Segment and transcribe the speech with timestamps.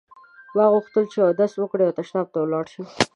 [0.55, 2.85] ما غوښتل چې اودس وکړم او تشناب ته لاړ شم.